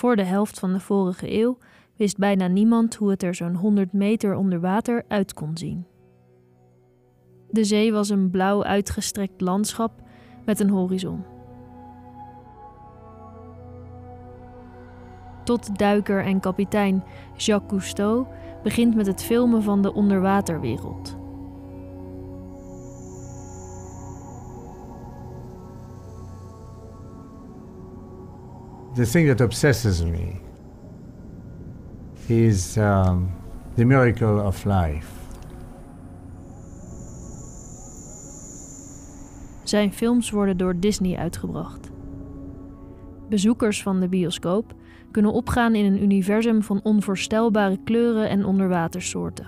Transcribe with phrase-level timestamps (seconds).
[0.00, 1.58] Voor de helft van de vorige eeuw
[1.96, 5.86] wist bijna niemand hoe het er zo'n 100 meter onder water uit kon zien.
[7.50, 10.02] De zee was een blauw uitgestrekt landschap
[10.44, 11.24] met een horizon.
[15.44, 17.04] Tot duiker en kapitein
[17.36, 18.26] Jacques Cousteau
[18.62, 21.19] begint met het filmen van de onderwaterwereld.
[29.00, 30.40] The thing that obsesses me
[32.26, 33.30] is um,
[33.74, 35.06] the miracle of life.
[39.64, 41.90] Zijn films worden door Disney uitgebracht.
[43.28, 44.74] Bezoekers van de bioscoop
[45.10, 49.46] kunnen opgaan in een universum van onvoorstelbare kleuren en onderwatersoorten.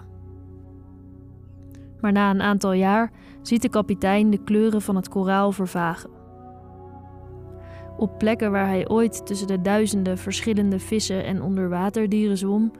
[2.00, 3.12] Maar na een aantal jaar
[3.42, 6.21] ziet de kapitein de kleuren van het koraal vervagen.
[8.02, 12.72] Op plekken waar hij ooit tussen de duizenden verschillende vissen en onderwaterdieren zwom,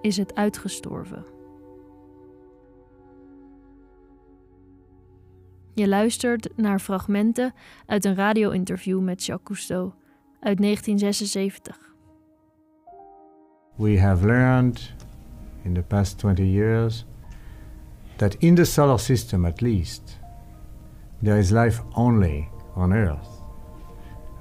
[0.00, 1.24] is het uitgestorven.
[5.74, 7.52] Je luistert naar fragmenten
[7.86, 9.92] uit een radio-interview met Jacques Cousteau
[10.40, 11.94] uit 1976.
[13.76, 14.94] We have learned
[15.62, 17.06] in the past 20 years
[18.16, 20.18] that in the solar system at least,
[21.22, 23.35] there is life only on Earth.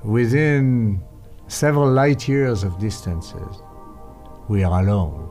[0.06, 1.02] Within
[1.48, 3.64] several light years of distances,
[4.48, 5.28] we are alone.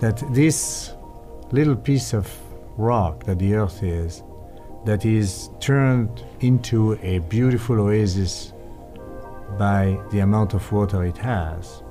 [0.00, 0.94] That this
[1.52, 2.26] little piece of
[2.78, 4.22] rock that the Earth is,
[4.86, 8.54] that is turned into a beautiful oasis
[9.58, 11.82] by the amount of water it has.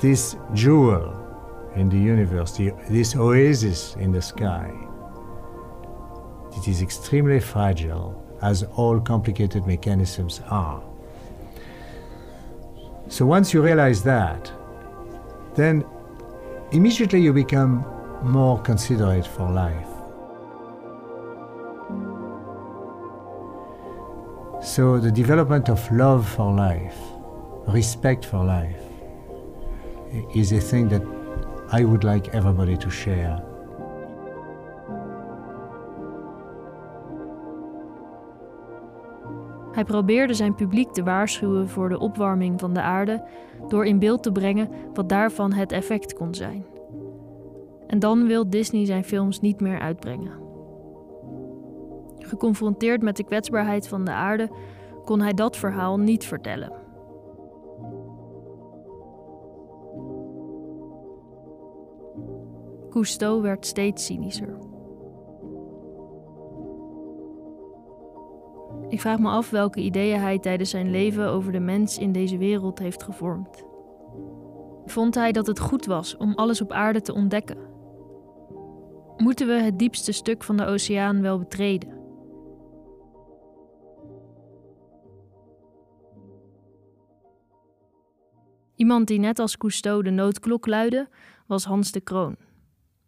[0.00, 1.16] This jewel
[1.76, 4.70] in the universe, this oasis in the sky,
[6.56, 10.82] it is extremely fragile, as all complicated mechanisms are.
[13.08, 14.52] So once you realize that,
[15.54, 15.84] then
[16.72, 17.84] immediately you become
[18.22, 19.88] more considerate for life.
[24.62, 26.98] So the development of love for life,
[27.68, 28.76] respect for life,
[30.34, 31.02] is a thing that
[31.72, 33.42] I would like everybody to share.
[39.78, 43.24] Hij probeerde zijn publiek te waarschuwen voor de opwarming van de aarde
[43.68, 46.64] door in beeld te brengen wat daarvan het effect kon zijn.
[47.86, 50.32] En dan wil Disney zijn films niet meer uitbrengen.
[52.18, 54.50] Geconfronteerd met de kwetsbaarheid van de aarde
[55.04, 56.72] kon hij dat verhaal niet vertellen.
[62.90, 64.57] Cousteau werd steeds cynischer.
[68.88, 72.38] Ik vraag me af welke ideeën hij tijdens zijn leven over de mens in deze
[72.38, 73.64] wereld heeft gevormd.
[74.84, 77.58] Vond hij dat het goed was om alles op aarde te ontdekken?
[79.16, 81.96] Moeten we het diepste stuk van de oceaan wel betreden?
[88.74, 91.08] Iemand die net als Cousteau de noodklok luidde,
[91.46, 92.36] was Hans de Kroon,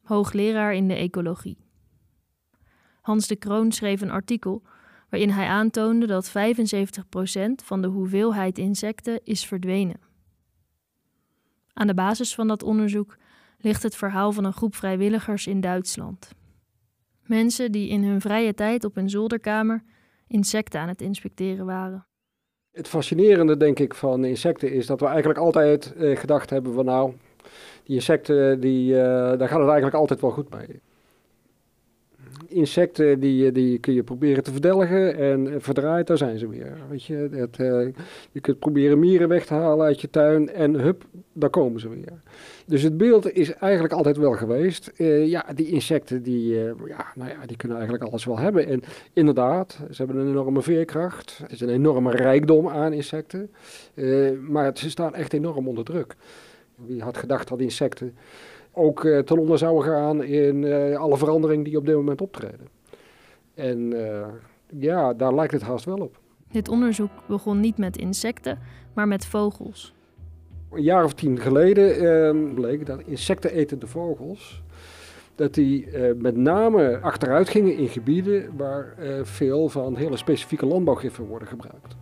[0.03, 1.59] hoogleraar in de ecologie.
[3.01, 4.63] Hans de Kroon schreef een artikel
[5.11, 6.33] waarin hij aantoonde dat 75%
[7.65, 10.01] van de hoeveelheid insecten is verdwenen.
[11.73, 13.17] Aan de basis van dat onderzoek
[13.59, 16.31] ligt het verhaal van een groep vrijwilligers in Duitsland.
[17.23, 19.83] Mensen die in hun vrije tijd op hun zolderkamer
[20.27, 22.07] insecten aan het inspecteren waren.
[22.73, 26.85] Het fascinerende, denk ik, van insecten is dat we eigenlijk altijd eh, gedacht hebben van
[26.85, 27.13] nou,
[27.85, 30.81] die insecten, die, uh, daar gaat het eigenlijk altijd wel goed mee
[32.51, 36.77] insecten die, die kun je proberen te verdelgen en verdraaid, daar zijn ze weer.
[36.91, 37.89] Weet je, uh,
[38.33, 41.89] je kunt proberen mieren weg te halen uit je tuin en hup, daar komen ze
[41.89, 42.21] weer.
[42.67, 44.93] Dus het beeld is eigenlijk altijd wel geweest.
[45.25, 46.55] Ja, die insecten die,
[46.87, 48.67] ja, nou ja, die kunnen eigenlijk alles wel hebben.
[48.67, 48.83] En
[49.13, 51.39] inderdaad, ze hebben een enorme veerkracht.
[51.43, 53.51] Het is een enorme rijkdom aan insecten.
[54.49, 56.15] maar ze staan echt enorm onder druk.
[56.87, 58.15] Wie had gedacht dat insecten
[58.81, 62.69] ook uh, ten onder zouden gaan in uh, alle veranderingen die op dit moment optreden.
[63.55, 64.27] En uh,
[64.79, 66.19] ja, daar lijkt het haast wel op.
[66.51, 68.59] Dit onderzoek begon niet met insecten,
[68.95, 69.95] maar met vogels.
[70.71, 74.63] Een jaar of tien geleden ehm, bleek dat insectenetende vogels
[75.35, 81.49] dat die met name achteruit gingen in gebieden waar veel van hele specifieke landbouwgiffen worden
[81.49, 81.97] gebruikt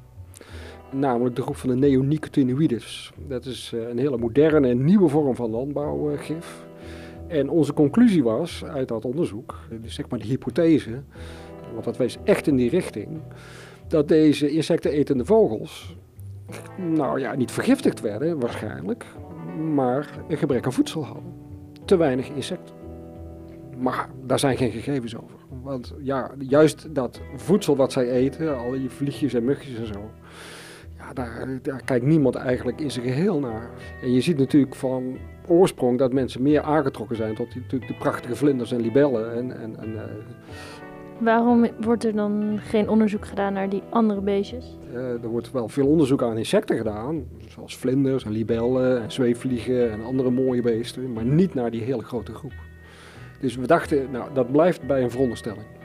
[0.93, 3.13] namelijk de groep van de neonicotinoïdes.
[3.29, 6.67] Dat is eh, een hele moderne en nieuwe vorm van landbouwgif.
[7.29, 11.03] En onze conclusie was uit dat onderzoek, dus zeg maar de hypothese,
[11.73, 13.09] want dat wees echt in die richting,
[13.89, 15.97] dat deze insectenetende vogels,
[16.77, 19.05] nou ja, niet vergiftigd werden waarschijnlijk,
[19.75, 21.33] maar een gebrek aan voedsel hadden.
[21.85, 22.75] Te weinig insecten.
[23.79, 25.37] Maar daar zijn geen gegevens over.
[25.63, 30.11] Want ja, juist dat voedsel wat zij eten, al die vliegjes en mugjes en zo,
[31.09, 33.71] ja, daar, daar kijkt niemand eigenlijk in zijn geheel naar.
[34.03, 35.17] En je ziet natuurlijk van
[35.47, 39.35] oorsprong dat mensen meer aangetrokken zijn tot die, natuurlijk de prachtige vlinders en libellen.
[39.35, 40.03] En, en, en, uh,
[41.19, 44.77] Waarom wordt er dan geen onderzoek gedaan naar die andere beestjes?
[44.93, 49.91] Uh, er wordt wel veel onderzoek aan insecten gedaan, zoals vlinders en libellen en zweefvliegen
[49.91, 52.53] en andere mooie beesten, maar niet naar die hele grote groep.
[53.41, 55.78] Dus we dachten, nou, dat blijft bij een veronderstelling.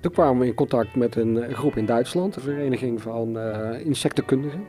[0.00, 4.64] Toen kwamen we in contact met een groep in Duitsland, een vereniging van uh, insectenkundigen.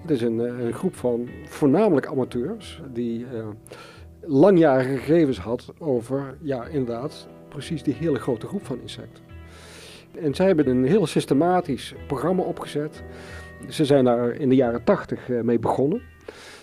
[0.00, 3.46] Het is een, een, groep van voornamelijk amateurs die uh,
[4.20, 9.22] langjarige gegevens had over, ja, inderdaad, precies die hele grote groep van insecten.
[10.20, 13.02] En zij hebben een heel systematisch programma opgezet.
[13.68, 16.02] Ze zijn daar in de jaren tachtig mee begonnen.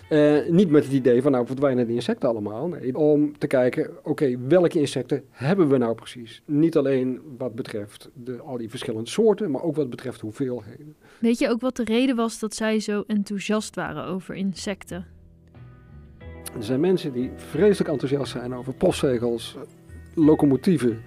[0.10, 2.68] Uh, niet met het idee van nou verdwijnen die insecten allemaal.
[2.68, 6.42] Nee, om te kijken, oké, welke insecten hebben we nou precies?
[6.46, 10.96] Niet alleen wat betreft de, al die verschillende soorten, maar ook wat betreft hoeveelheden.
[11.20, 15.06] Weet je ook wat de reden was dat zij zo enthousiast waren over insecten?
[16.58, 19.58] Er zijn mensen die vreselijk enthousiast zijn over postzegels,
[20.14, 21.02] locomotieven,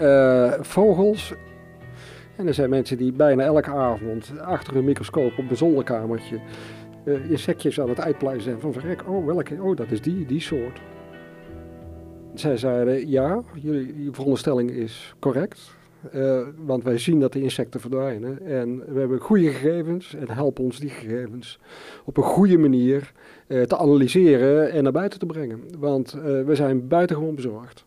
[0.00, 1.32] uh, vogels.
[2.36, 6.40] En er zijn mensen die bijna elke avond achter hun microscoop op een zolderkamertje
[7.04, 10.40] uh, insectjes aan het uitpluizen zijn van verrek, oh welke, oh dat is die, die
[10.40, 10.80] soort.
[12.34, 15.74] Zij zeiden ja, jullie, je veronderstelling is correct,
[16.14, 20.64] uh, want wij zien dat de insecten verdwijnen en we hebben goede gegevens en helpen
[20.64, 21.58] ons die gegevens
[22.04, 23.12] op een goede manier
[23.48, 27.84] uh, te analyseren en naar buiten te brengen, want we zijn buitengewoon bezorgd.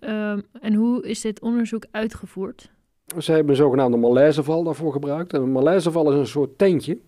[0.00, 2.70] Um, en hoe is dit onderzoek uitgevoerd?
[3.18, 5.32] Ze hebben een zogenaamde malaiseval daarvoor gebruikt.
[5.32, 6.98] En een malaiseval is een soort tentje.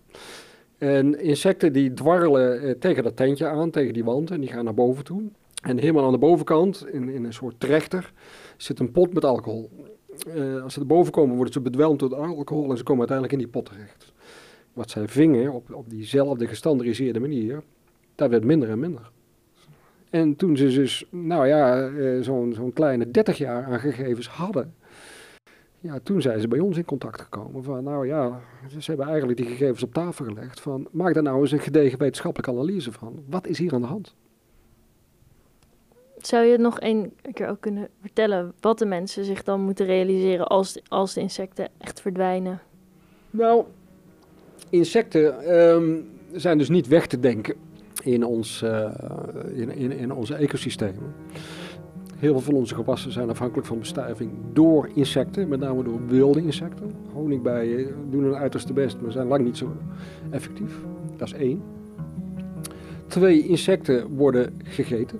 [0.83, 4.63] En insecten die dwarrelen eh, tegen dat tentje aan, tegen die wand, en die gaan
[4.63, 5.21] naar boven toe.
[5.61, 8.13] En helemaal aan de bovenkant, in, in een soort trechter,
[8.57, 9.69] zit een pot met alcohol.
[10.27, 13.43] Uh, als ze erboven komen, worden ze bedwelmd door alcohol en ze komen uiteindelijk in
[13.43, 14.13] die pot terecht.
[14.73, 17.63] Wat zij vingen op, op diezelfde gestandardiseerde manier,
[18.15, 19.11] dat werd minder en minder.
[20.09, 24.73] En toen ze dus, nou ja, uh, zo'n zo'n kleine 30 jaar aan gegevens hadden,
[25.83, 29.37] ja, toen zijn ze bij ons in contact gekomen van, nou ja, ze hebben eigenlijk
[29.37, 33.23] die gegevens op tafel gelegd van, maak daar nou eens een gedegen wetenschappelijke analyse van.
[33.29, 34.15] Wat is hier aan de hand?
[36.17, 39.85] Zou je het nog een keer ook kunnen vertellen wat de mensen zich dan moeten
[39.85, 42.61] realiseren als, als de insecten echt verdwijnen?
[43.29, 43.63] Nou,
[44.69, 47.55] insecten um, zijn dus niet weg te denken
[48.03, 48.91] in, ons, uh,
[49.53, 51.13] in, in, in onze ecosystemen.
[52.23, 56.41] Heel veel van onze gewassen zijn afhankelijk van bestuiving door insecten, met name door wilde
[56.41, 56.91] insecten.
[57.13, 59.71] Honingbijen doen hun uiterste best, maar zijn lang niet zo
[60.29, 60.79] effectief.
[61.17, 61.61] Dat is één.
[63.07, 65.19] Twee, insecten worden gegeten.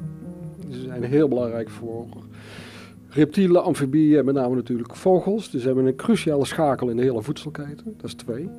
[0.70, 2.06] Ze zijn heel belangrijk voor
[3.10, 5.50] reptielen, amfibieën met name natuurlijk vogels.
[5.52, 7.94] Dus ze hebben een cruciale schakel in de hele voedselketen.
[7.98, 8.50] Dat is twee.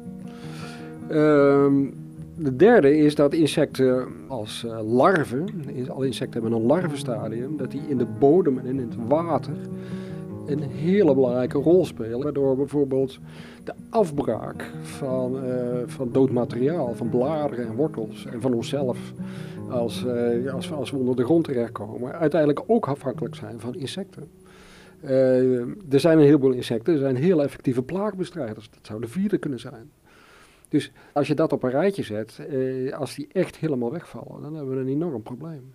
[1.11, 2.04] Um,
[2.37, 5.49] de derde is dat insecten als uh, larven,
[5.89, 9.57] alle insecten hebben een larvenstadium, dat die in de bodem en in het water
[10.47, 12.23] een hele belangrijke rol spelen.
[12.23, 13.19] Waardoor bijvoorbeeld
[13.65, 15.53] de afbraak van, uh,
[15.87, 19.13] van dood materiaal, van bladeren en wortels en van onszelf,
[19.71, 24.29] als, uh, als, als we onder de grond terechtkomen, uiteindelijk ook afhankelijk zijn van insecten.
[25.91, 28.71] Er zijn een heleboel insecten, er zijn heel effectieve plaagbestrijders.
[28.71, 29.91] Dat zou de vierde kunnen zijn.
[30.69, 34.55] Dus als je dat op een rijtje zet, eh, als die echt helemaal wegvallen, dan
[34.55, 35.75] hebben we een enorm probleem.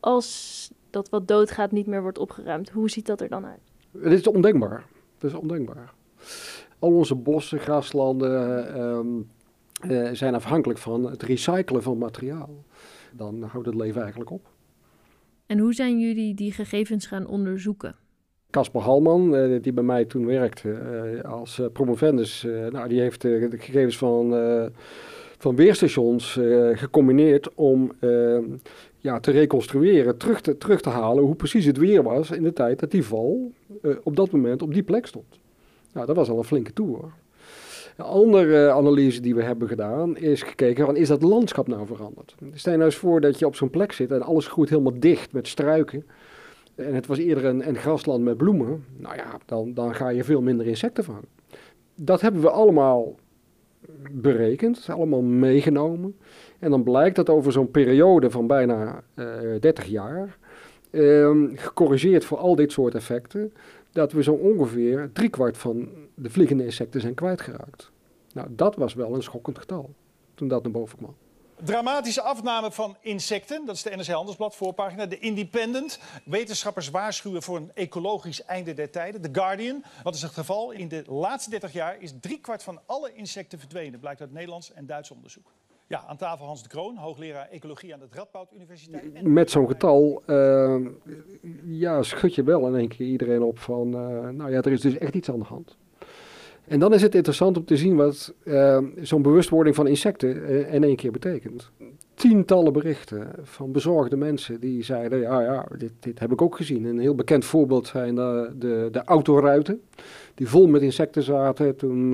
[0.00, 3.60] Als dat wat doodgaat niet meer wordt opgeruimd, hoe ziet dat er dan uit?
[4.00, 4.84] Het is ondenkbaar.
[5.14, 5.94] Het is ondenkbaar.
[6.78, 9.30] Al onze bossen, graslanden um,
[9.84, 12.64] uh, zijn afhankelijk van het recyclen van materiaal.
[13.12, 14.48] Dan houdt het leven eigenlijk op.
[15.46, 17.96] En hoe zijn jullie die gegevens gaan onderzoeken?
[18.56, 23.20] Casper Halman, uh, die bij mij toen werkte uh, als uh, promovendus, nou, die heeft
[23.20, 24.34] de gegevens van,
[25.38, 26.38] van weerstations
[26.72, 27.92] gecombineerd om
[28.98, 32.52] ja, te reconstrueren, terug te, terug te halen hoe precies het weer was in de
[32.52, 33.52] tijd dat die val
[34.02, 35.38] op dat moment op die plek stond.
[35.92, 37.00] Nou, dat was al een flinke tour.
[37.96, 42.34] Een andere analyse die we hebben gedaan is gekeken van is dat landschap nou veranderd?
[42.54, 44.98] Stel je nou eens voor dat je op zo'n plek zit en alles groeit helemaal
[45.00, 46.04] dicht met struiken
[46.76, 50.40] en het was eerder een, grasland met bloemen, nou ja, dan, dan ga je veel
[50.40, 51.28] minder insecten vangen.
[51.94, 53.14] Dat hebben we allemaal
[54.10, 56.16] berekend, allemaal meegenomen.
[56.58, 60.38] En dan blijkt dat over zo'n periode van bijna uh, eh, 30 jaar,
[60.90, 63.52] uh, gecorrigeerd voor al dit soort effecten,
[63.92, 67.90] dat we zo ongeveer driekwart van de vliegende insecten zijn kwijtgeraakt.
[68.32, 69.90] Nou, dat was wel een schokkend getal
[70.34, 71.14] toen dat naar boven kwam.
[71.64, 75.06] Dramatische afname van insecten, dat is de NRC Handelsblad voorpagina.
[75.06, 79.20] De Independent, wetenschappers waarschuwen voor een ecologisch einde der tijden.
[79.20, 80.70] The Guardian, wat is het geval?
[80.70, 84.86] In de laatste 30 jaar is driekwart van alle insecten verdwenen, blijkt uit Nederlands en
[84.86, 85.52] Duits onderzoek.
[85.86, 89.22] Ja, aan tafel Hans de Kroon, hoogleraar ecologie aan de Radboud Universiteit.
[89.22, 90.86] Met zo'n getal uh,
[91.64, 94.80] ja, schud je wel in één keer iedereen op van, uh, nou ja, er is
[94.80, 95.76] dus echt iets aan de hand.
[96.66, 100.74] En dan is het interessant om te zien wat uh, zo'n bewustwording van insecten uh,
[100.74, 101.70] in één keer betekent.
[102.14, 106.84] Tientallen berichten van bezorgde mensen die zeiden, ja, ja, dit, dit heb ik ook gezien.
[106.84, 109.80] Een heel bekend voorbeeld zijn de, de, de autoruiten,
[110.34, 112.12] die vol met insecten zaten toen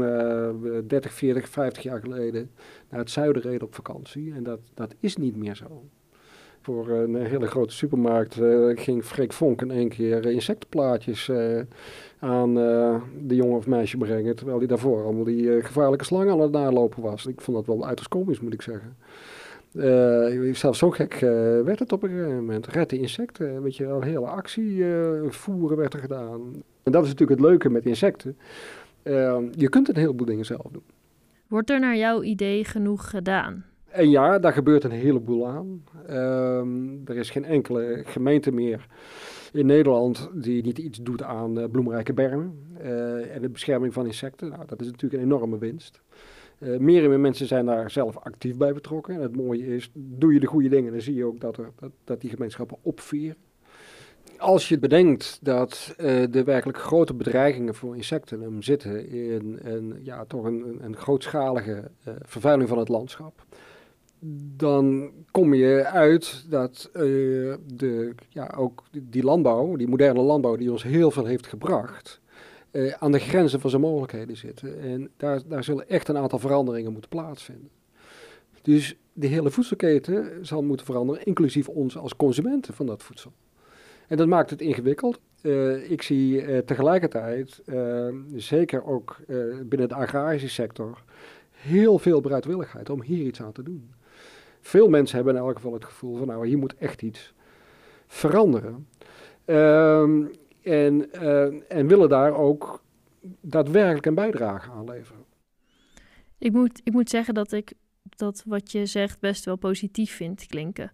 [0.60, 2.50] we 30, 40, 50 jaar geleden
[2.88, 4.32] naar het zuiden reden op vakantie.
[4.34, 5.82] En dat, dat is niet meer zo.
[6.62, 11.60] Voor een hele grote supermarkt uh, ging Freek Vonk in één keer insectenplaatjes uh,
[12.18, 14.36] aan de jongen of meisje brengen.
[14.36, 17.26] Terwijl hij daarvoor allemaal die gevaarlijke slangen aan het nalopen was.
[17.26, 18.96] Ik vond dat wel uiterst komisch, moet ik zeggen.
[20.54, 21.14] zelfs zo gek
[21.64, 22.66] werd het op een gegeven moment.
[22.66, 24.84] Red de insecten, weet je wel, hele actie
[25.28, 26.62] voeren werd er gedaan.
[26.82, 28.36] En dat is natuurlijk het leuke met insecten.
[29.50, 30.84] je kunt een heleboel dingen zelf doen.
[31.46, 33.64] Wordt er naar jouw idee genoeg gedaan?
[33.92, 35.84] En ja, daar gebeurt een heleboel aan.
[36.10, 38.86] Um, er is geen enkele gemeente meer
[39.52, 44.06] in Nederland die niet iets doet aan uh, bloemrijke bermen uh, en de bescherming van
[44.06, 44.48] insecten.
[44.48, 46.00] Nou, dat is natuurlijk een enorme winst.
[46.58, 49.14] Uh, meer en meer mensen zijn daar zelf actief bij betrokken.
[49.14, 51.70] En het mooie is, doe je de goede dingen, dan zie je ook dat, er,
[52.04, 53.36] dat, die gemeenschappen opvieren.
[54.38, 55.94] Als je bedenkt dat
[56.30, 61.90] de werkelijk grote bedreigingen voor insecten hem zitten in, in ja, toch een, een grootschalige
[62.22, 63.44] vervuiling van het landschap,
[64.56, 67.02] dan kom je uit dat uh,
[67.66, 72.20] de, ja, ook die landbouw, die moderne landbouw die ons heel veel heeft gebracht,
[72.98, 74.80] aan de grenzen van zijn mogelijkheden zitten.
[74.80, 77.68] En daar, daar zullen echt een aantal veranderingen moeten plaatsvinden.
[78.62, 83.32] Dus de hele voedselketen zal moeten veranderen, inclusief ons als consumenten van dat voedsel.
[84.08, 85.20] En dat maakt het ingewikkeld.
[85.42, 87.62] Uh, ik zie tegelijkertijd,
[88.36, 89.16] zeker ook
[89.64, 91.02] binnen de agrarische sector,
[91.50, 93.90] heel veel bereidwilligheid om hier iets aan te doen.
[94.62, 97.34] Veel mensen hebben in elk geval het gevoel van, nou, hier moet echt iets
[98.06, 98.88] veranderen.
[99.44, 100.24] Ehm,
[100.62, 101.12] en,
[101.68, 102.82] en willen daar ook
[103.40, 105.24] daadwerkelijk een bijdrage aan leveren.
[106.38, 107.72] Ik moet, ik moet zeggen dat ik
[108.16, 110.92] dat wat je zegt best wel positief vind klinken.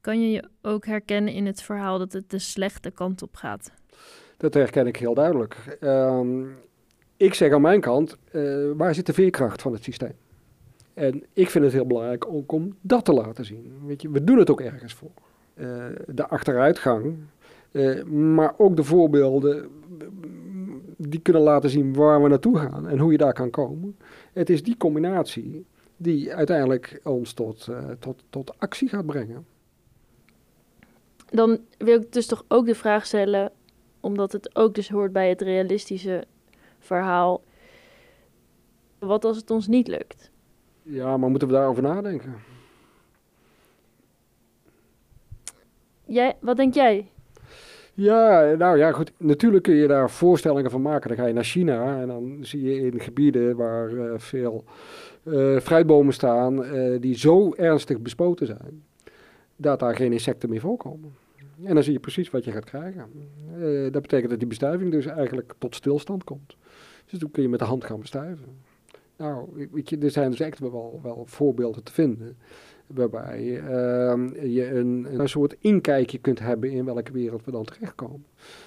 [0.00, 3.72] Kan je je ook herkennen in het verhaal dat het de slechte kant op gaat?
[4.36, 5.78] Dat herken ik heel duidelijk.
[5.80, 6.56] Um,
[7.16, 10.14] ik zeg aan mijn kant, uh, waar zit de veerkracht van het systeem?
[10.96, 13.72] En ik vind het heel belangrijk ook om dat te laten zien.
[13.86, 15.10] Weet je, we doen het ook ergens voor.
[15.54, 17.16] Uh, de achteruitgang,
[17.70, 19.70] uh, maar ook de voorbeelden
[20.96, 23.96] die kunnen laten zien waar we naartoe gaan en hoe je daar kan komen.
[24.32, 25.64] Het is die combinatie
[25.96, 29.46] die uiteindelijk ons tot, tot, tot actie gaat brengen
[31.30, 33.52] dan wil ik dus toch ook de vraag stellen,
[34.00, 36.24] omdat het ook dus hoort bij het realistische
[36.78, 37.42] verhaal.
[38.98, 40.30] Wat als het ons niet lukt?
[40.88, 42.34] Ja, maar moeten we daarover nadenken?
[46.04, 47.10] Jij, wat denk jij?
[47.94, 49.12] Ja, nou ja, goed.
[49.16, 51.08] Natuurlijk kun je daar voorstellingen van maken.
[51.08, 54.64] Dan ga je naar China en dan zie je in gebieden waar uh, veel
[55.22, 58.84] uh, fruitbomen staan, uh, die zo ernstig bespoten zijn
[59.56, 61.14] dat daar geen insecten meer voorkomen.
[61.64, 63.04] En dan zie je precies wat je gaat krijgen.
[63.92, 66.56] Dat betekent dat die bestuiving dus eigenlijk tot stilstand komt.
[67.10, 68.46] Dus dan kun je met de hand gaan bestuiven.
[69.16, 72.36] Nou, weet je, er zijn dus echt wel, wel voorbeelden te vinden.
[72.86, 78.26] Waarbij uh, je een, een soort inkijkje kunt hebben in welke wereld we dan terechtkomen.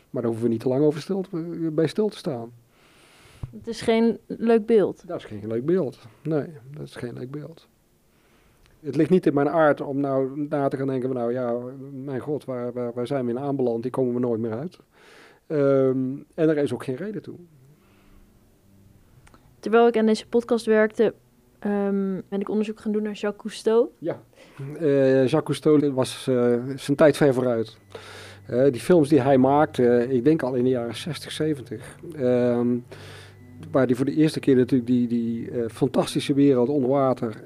[0.10, 2.52] Maar daar hoeven we niet te lang over stil te, bij stil te staan.
[3.58, 5.08] Het is geen leuk beeld.
[5.08, 6.00] Dat is geen leuk beeld.
[6.22, 7.68] Nee, dat is geen leuk beeld
[8.80, 11.58] het ligt niet in mijn aard om nou na te gaan denken van nou ja,
[11.94, 13.82] mijn god, waar, waar, waar zijn we in aanbeland?
[13.82, 14.80] Die komen we nooit meer uit.
[15.48, 17.36] Um, en er is ook geen reden toe.
[19.60, 21.14] Terwijl ik aan deze podcast werkte,
[21.66, 23.88] um, ben ik onderzoek gaan doen naar Jacques Cousteau.
[23.98, 24.22] Ja,
[24.82, 27.78] uh, Jacques Cousteau was uh, zijn tijd ver vooruit.
[28.50, 31.98] Uh, die films die hij maakte, ik denk al in de jaren 60, 70.
[32.20, 32.86] Um,
[33.72, 37.44] waar hij voor de eerste keer natuurlijk die, die fantastische wereld onder water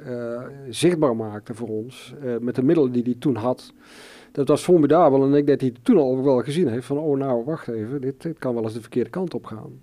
[0.70, 2.14] zichtbaar maakte voor ons.
[2.40, 3.74] Met de middelen die hij toen had.
[4.32, 7.18] Dat was formidabel en ik denk dat hij toen al wel gezien heeft van, oh
[7.18, 9.80] nou, wacht even, dit, dit kan wel eens de verkeerde kant op gaan.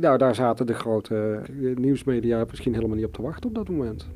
[0.00, 1.40] Nou, daar zaten de grote
[1.74, 4.06] nieuwsmedia misschien helemaal niet op te wachten op dat moment.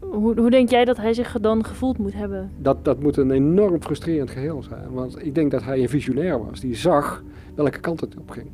[0.00, 2.50] Hoe, hoe denk jij dat hij zich dan gevoeld moet hebben?
[2.58, 4.92] Dat, dat moet een enorm frustrerend geheel zijn.
[4.92, 6.60] Want ik denk dat hij een visionair was.
[6.60, 7.22] Die zag
[7.54, 8.46] welke kant het op ging.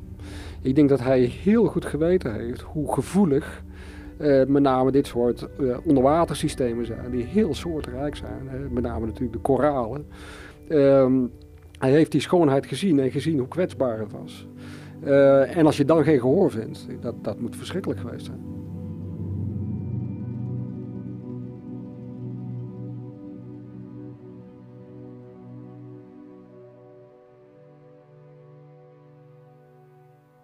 [0.63, 3.63] Ik denk dat hij heel goed geweten heeft hoe gevoelig
[4.21, 7.11] uh, met name dit soort uh, onderwatersystemen zijn.
[7.11, 8.49] Die heel soortrijk zijn.
[8.49, 8.59] Hè.
[8.71, 10.07] Met name natuurlijk de koralen.
[10.69, 11.31] Um,
[11.79, 14.47] hij heeft die schoonheid gezien en gezien hoe kwetsbaar het was.
[15.05, 18.53] Uh, en als je dan geen gehoor vindt, dat, dat moet verschrikkelijk geweest zijn.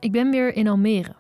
[0.00, 1.14] Ik ben weer in Almere.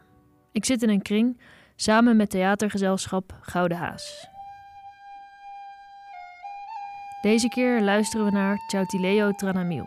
[0.52, 1.40] Ik zit in een kring
[1.76, 4.28] samen met theatergezelschap Gouden Haas.
[7.20, 9.86] Deze keer luisteren we naar Chautileo Tranamil.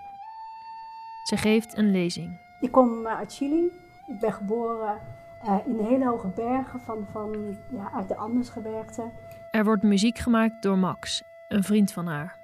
[1.24, 2.51] Ze geeft een lezing.
[2.62, 3.72] Ik kom eh, uit Chili.
[4.08, 5.00] Ik ben geboren
[5.46, 9.12] uh, in de hele hoge bergen van, van, ja, uit de Andesgebergte.
[9.52, 12.40] Er wordt muziek gemaakt door Max, een vriend van haar.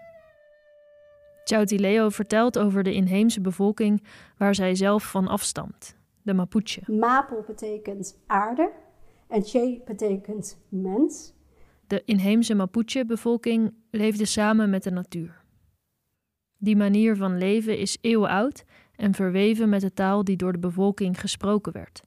[1.44, 4.04] Chautileo vertelt over de inheemse bevolking
[4.38, 6.82] waar zij zelf van afstamt de Mapuche.
[6.88, 8.72] Mapo betekent aarde
[9.28, 11.34] en Che betekent mens.
[11.88, 15.42] De inheemse Mapuche-bevolking leefde samen met de natuur.
[16.58, 18.66] Die manier van leven is eeuwenoud
[18.98, 22.04] en verweven met de taal die door de bevolking gesproken werd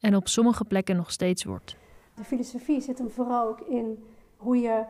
[0.00, 1.76] en op sommige plekken nog steeds wordt.
[2.14, 4.04] De filosofie zit hem vooral ook in
[4.36, 4.84] hoe je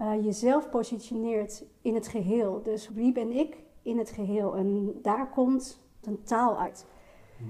[0.00, 2.62] uh, jezelf positioneert in het geheel.
[2.62, 4.56] Dus wie ben ik in het geheel?
[4.56, 6.86] En daar komt een taal uit.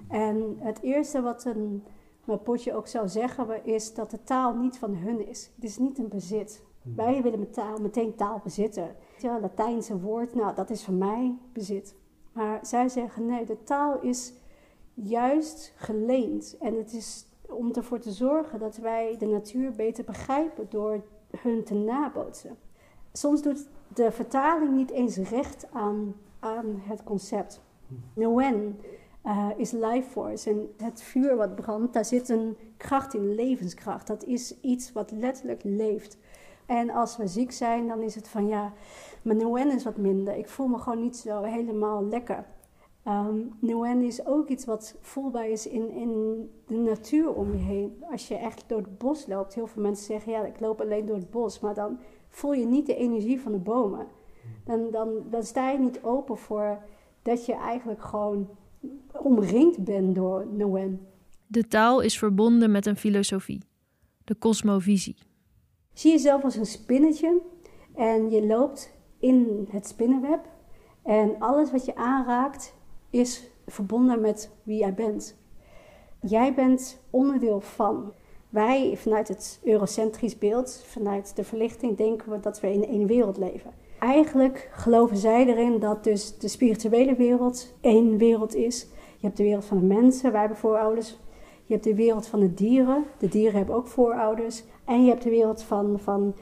[0.09, 1.85] En het eerste wat een
[2.25, 5.51] Mapuche ook zou zeggen is dat de taal niet van hun is.
[5.55, 6.63] Het is niet een bezit.
[6.83, 6.95] Hmm.
[6.95, 8.97] Wij willen met taal, meteen taal bezitten.
[9.15, 11.95] Het Latijnse woord, nou dat is van mij bezit.
[12.35, 14.33] Maar zij zeggen nee, de taal is
[14.95, 16.57] juist geleend.
[16.61, 21.03] En het is om ervoor te zorgen dat wij de natuur beter begrijpen door
[21.37, 22.57] hun te nabootsen.
[23.13, 27.61] Soms doet de vertaling niet eens recht aan, aan het concept.
[28.15, 28.79] Nguyen
[29.27, 30.51] uh, is life force.
[30.51, 34.07] En het vuur wat brandt, daar zit een kracht in, levenskracht.
[34.07, 36.19] Dat is iets wat letterlijk leeft.
[36.67, 38.73] En als we ziek zijn, dan is het van ja,
[39.23, 40.37] mijn Nguyen is wat minder.
[40.37, 42.45] Ik voel me gewoon niet zo helemaal lekker.
[43.09, 46.11] Um, Nguyen is ook iets wat voelbaar is in, in
[46.67, 48.05] de natuur om je heen.
[48.11, 51.07] Als je echt door het bos loopt, heel veel mensen zeggen ja, ik loop alleen
[51.07, 51.61] door het bos.
[51.61, 51.99] Maar dan
[52.29, 54.07] voel je niet de energie van de bomen.
[54.65, 56.79] Dan, dan, dan sta je niet open voor
[57.23, 58.49] dat je eigenlijk gewoon
[59.13, 61.07] omringd ben door Nguyen.
[61.47, 63.63] De taal is verbonden met een filosofie,
[64.25, 65.17] de kosmovisie.
[65.95, 67.41] Zie jezelf als een spinnetje
[67.95, 70.41] en je loopt in het spinnenweb
[71.03, 72.75] en alles wat je aanraakt
[73.11, 75.37] is verbonden met wie jij bent.
[76.21, 78.13] Jij bent onderdeel van.
[78.49, 83.37] Wij, vanuit het eurocentrisch beeld, vanuit de verlichting, denken we dat we in één wereld
[83.37, 83.71] leven.
[83.99, 88.81] Eigenlijk geloven zij erin dat dus de spirituele wereld één wereld is.
[89.17, 91.19] Je hebt de wereld van de mensen, wij hebben voorouders.
[91.67, 94.65] Je hebt de wereld van de dieren, de dieren hebben ook voorouders.
[94.85, 96.35] En je hebt de wereld van, van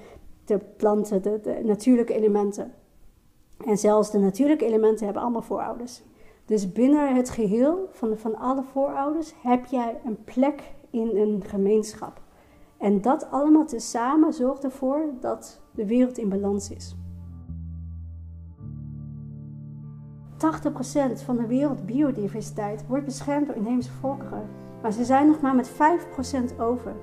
[0.44, 2.72] de planten, de, natuurlijke elementen.
[3.66, 6.02] En zelfs de natuurlijke elementen hebben allemaal voorouders.
[6.44, 12.20] Dus binnen het geheel van, van alle voorouders heb jij een plek in een gemeenschap.
[12.76, 16.94] En dat allemaal tezamen zorgt ervoor dat de wereld in balans is.
[20.36, 24.48] 80% van de wereldbiodiversiteit wordt beschermd door inheemse volkeren.
[24.82, 26.94] Maar ze zijn nog maar met 5% over.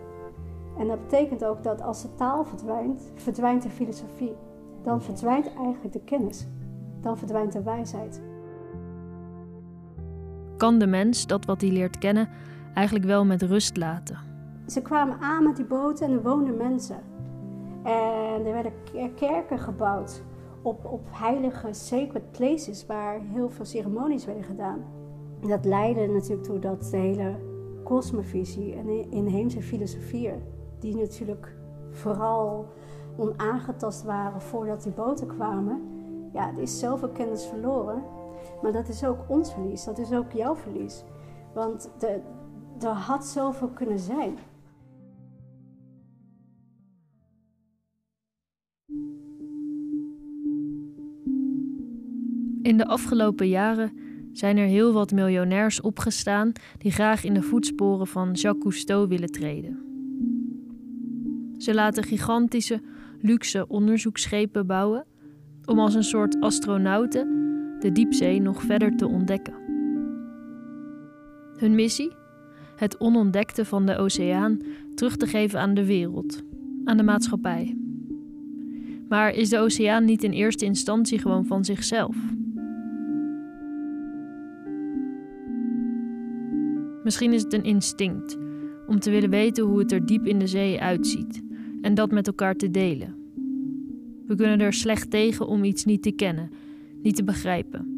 [0.80, 4.36] En dat betekent ook dat als de taal verdwijnt, verdwijnt de filosofie.
[4.84, 6.48] Dan verdwijnt eigenlijk de kennis.
[7.02, 8.22] Dan verdwijnt de wijsheid.
[10.58, 12.30] Kan de mens dat wat hij leert kennen
[12.74, 14.18] eigenlijk wel met rust laten?
[14.68, 17.00] Ze kwamen aan met die boten en er woonden mensen.
[17.84, 18.74] En er werden
[19.16, 20.24] kerken gebouwd
[20.62, 24.84] op, op heilige sacred places waar heel veel ceremonies werden gedaan.
[25.48, 27.36] Dat leidde natuurlijk toe dat de hele
[27.84, 30.42] kosmovisie en inheemse filosofieën,
[30.80, 31.56] die natuurlijk
[31.92, 32.68] vooral
[33.18, 35.82] onaangetast waren voordat die boten kwamen,
[36.34, 38.04] ja, er is zoveel kennis verloren.
[38.62, 41.04] Maar dat is ook ons verlies, dat is ook jouw verlies.
[41.54, 42.22] Want de,
[42.80, 44.38] er had zoveel kunnen zijn.
[52.62, 53.92] In de afgelopen jaren
[54.32, 59.32] zijn er heel wat miljonairs opgestaan die graag in de voetsporen van Jacques Cousteau willen
[59.32, 59.89] treden.
[61.60, 62.82] Ze laten gigantische,
[63.22, 65.06] luxe onderzoeksschepen bouwen
[65.66, 67.28] om als een soort astronauten
[67.80, 69.54] de diepzee nog verder te ontdekken.
[71.58, 72.12] Hun missie?
[72.76, 74.60] Het onontdekte van de oceaan
[74.96, 76.44] terug te geven aan de wereld,
[76.84, 77.78] aan de maatschappij.
[79.10, 82.16] Maar is de oceaan niet in eerste instantie gewoon van zichzelf?
[87.04, 88.38] Misschien is het een instinct
[88.88, 91.48] om te willen weten hoe het er diep in de zee uitziet
[91.82, 93.16] en dat met elkaar te delen.
[94.26, 96.52] We kunnen er slecht tegen om iets niet te kennen,
[97.02, 97.98] niet te begrijpen.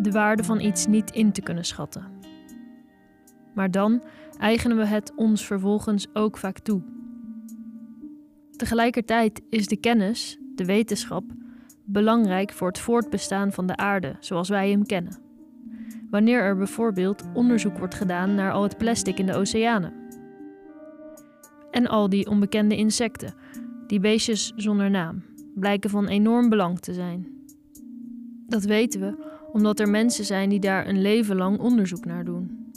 [0.00, 2.04] De waarde van iets niet in te kunnen schatten.
[3.54, 4.02] Maar dan
[4.38, 6.82] eigenen we het ons vervolgens ook vaak toe.
[8.56, 11.24] Tegelijkertijd is de kennis, de wetenschap,
[11.84, 15.18] belangrijk voor het voortbestaan van de aarde zoals wij hem kennen.
[16.10, 19.97] Wanneer er bijvoorbeeld onderzoek wordt gedaan naar al het plastic in de oceanen.
[21.78, 23.34] En al die onbekende insecten,
[23.86, 27.26] die beestjes zonder naam, blijken van enorm belang te zijn.
[28.46, 32.72] Dat weten we omdat er mensen zijn die daar een leven lang onderzoek naar doen.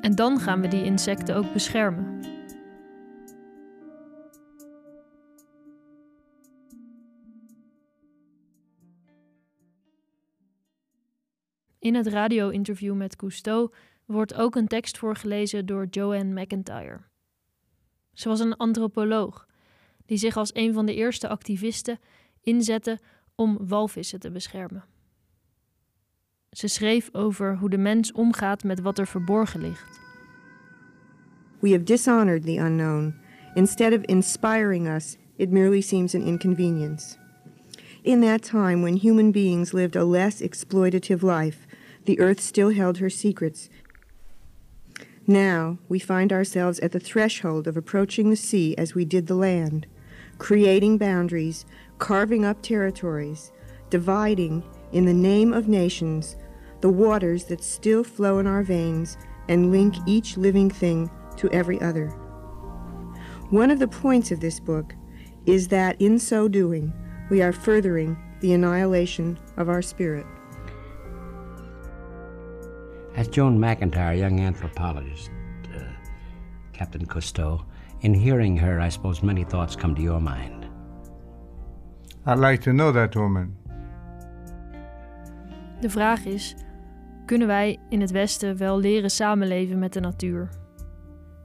[0.00, 2.20] En dan gaan we die insecten ook beschermen.
[11.78, 13.70] In het radio-interview met Cousteau
[14.04, 17.09] wordt ook een tekst voorgelezen door Joanne McIntyre.
[18.12, 19.48] Ze was een antropoloog
[20.06, 21.98] die zich als een van de eerste activisten
[22.42, 22.98] inzette
[23.34, 24.84] om walvissen te beschermen.
[26.50, 30.00] Ze schreef over hoe de mens omgaat met wat er verborgen ligt.
[31.60, 33.14] We have dishonored the unknown.
[33.54, 37.16] Instead of inspiring us, it merely seems an inconvenience.
[38.02, 41.66] In that time when human beings lived a less exploitative life,
[42.04, 43.68] the earth still held her secrets.
[45.30, 49.36] Now we find ourselves at the threshold of approaching the sea as we did the
[49.36, 49.86] land,
[50.38, 51.64] creating boundaries,
[51.98, 53.52] carving up territories,
[53.90, 56.34] dividing, in the name of nations,
[56.80, 59.16] the waters that still flow in our veins
[59.48, 62.08] and link each living thing to every other.
[63.50, 64.96] One of the points of this book
[65.46, 66.92] is that in so doing,
[67.30, 70.26] we are furthering the annihilation of our spirit.
[73.20, 75.30] As Joan McIntyre, young anthropologist,
[75.74, 75.82] uh,
[76.72, 77.60] Captain Cousteau,
[78.00, 80.66] in hearing her, I suppose many thoughts come to your mind.
[82.24, 83.56] I'd like to know that woman.
[85.80, 86.56] De vraag is:
[87.26, 90.48] kunnen wij in het Westen wel leren samenleven met de natuur?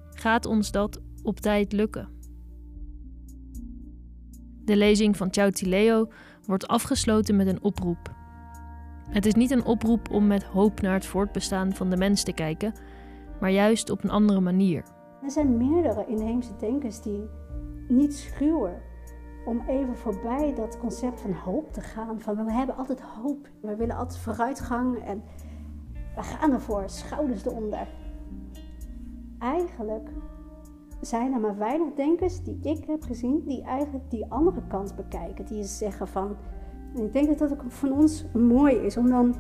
[0.09, 2.09] Gaat ons dat op tijd lukken?
[4.63, 6.07] De lezing van Leo
[6.45, 8.24] wordt afgesloten met een oproep.
[9.09, 12.33] Het is niet een oproep om met hoop naar het voortbestaan van de mens te
[12.33, 12.73] kijken,
[13.39, 14.83] maar juist op een andere manier.
[15.23, 17.23] Er zijn meerdere inheemse denkers die
[17.87, 18.81] niet schuwen
[19.45, 22.21] om even voorbij dat concept van hoop te gaan.
[22.21, 25.23] Van we hebben altijd hoop, we willen altijd vooruitgang en
[26.15, 27.87] we gaan ervoor, schouders eronder.
[29.39, 30.09] Eigenlijk
[31.01, 35.45] zijn er maar weinig denkers die ik heb gezien die eigenlijk die andere kant bekijken.
[35.45, 36.35] Die zeggen van,
[36.95, 39.35] ik denk dat dat ook van ons mooi is om dan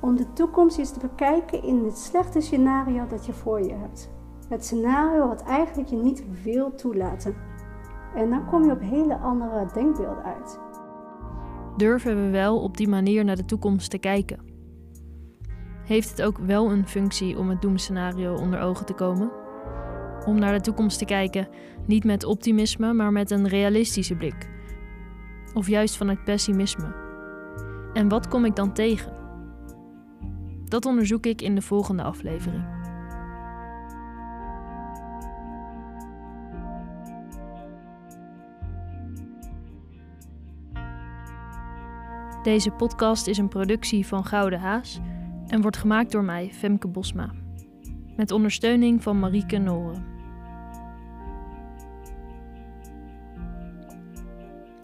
[0.00, 4.10] om de toekomst eens te bekijken in het slechte scenario dat je voor je hebt.
[4.48, 7.34] Het scenario wat eigenlijk je niet wil toelaten.
[8.14, 10.58] En dan kom je op hele andere denkbeelden uit.
[11.76, 14.38] Durven we wel op die manier naar de toekomst te kijken?
[15.84, 19.30] Heeft het ook wel een functie om het doemscenario onder ogen te komen?
[20.26, 21.48] Om naar de toekomst te kijken,
[21.86, 24.53] niet met optimisme, maar met een realistische blik.
[25.54, 26.94] Of juist vanuit pessimisme.
[27.92, 29.12] En wat kom ik dan tegen?
[30.64, 32.64] Dat onderzoek ik in de volgende aflevering.
[42.42, 45.00] Deze podcast is een productie van Gouden Haas
[45.46, 47.30] en wordt gemaakt door mij, Femke Bosma.
[48.16, 50.13] Met ondersteuning van Marieke Noren.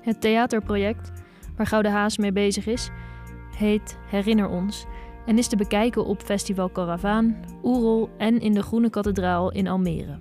[0.01, 1.13] Het theaterproject
[1.57, 2.91] waar Gouden Haas mee bezig is,
[3.57, 4.87] heet Herinner ons
[5.27, 10.19] en is te bekijken op Festival Caravaan, Oerol en in de Groene Kathedraal in Almere.